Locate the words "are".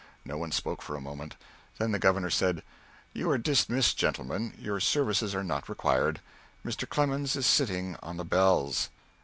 3.29-3.37, 5.35-5.43